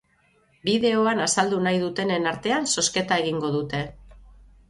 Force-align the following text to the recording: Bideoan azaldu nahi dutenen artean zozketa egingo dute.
Bideoan 0.67 1.19
azaldu 1.25 1.59
nahi 1.67 1.81
dutenen 1.83 2.25
artean 2.31 2.67
zozketa 2.75 3.19
egingo 3.25 3.51
dute. 3.59 3.83